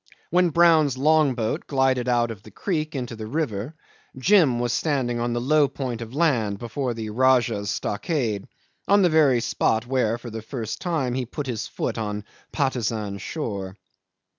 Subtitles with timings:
[0.31, 3.75] When Brown's long boat glided out of the creek into the river,
[4.17, 8.47] Jim was standing on the low point of land before the Rajah's stockade
[8.87, 13.19] on the very spot where for the first time he put his foot on Patusan
[13.19, 13.77] shore.